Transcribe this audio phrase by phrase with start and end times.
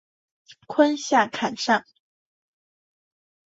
[0.65, 1.85] 坤下坎上。